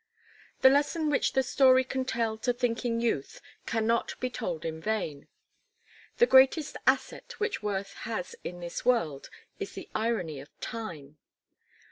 The 0.61 0.69
lesson 0.71 1.11
which 1.11 1.33
the 1.33 1.43
story 1.43 1.83
can 1.83 2.05
tell 2.05 2.35
to 2.39 2.53
thinking 2.53 2.99
youth 3.01 3.39
cannot 3.67 4.19
be 4.19 4.31
told 4.31 4.65
in 4.65 4.81
vain. 4.81 5.27
The 6.17 6.25
greatest 6.25 6.75
asset 6.87 7.39
which 7.39 7.61
worth 7.61 7.93
has 8.09 8.33
in 8.43 8.61
this 8.61 8.83
world 8.83 9.29
is 9.59 9.73
the 9.73 9.89
irony 9.93 10.39
of 10.39 10.59
time. 10.59 11.19